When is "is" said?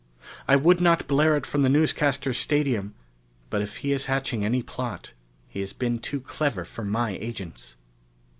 3.91-4.07